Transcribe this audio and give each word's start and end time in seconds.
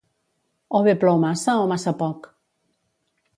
o 0.79 0.81
be 0.87 0.93
plou 1.03 1.17
massa 1.25 1.59
o 1.67 1.67
massa 1.73 1.93
poc. 2.01 2.19